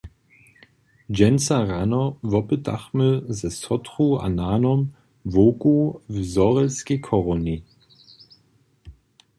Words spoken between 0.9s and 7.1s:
Dźensa rano wopytachmy ze sotru a nanom wowku w Zhorjelskej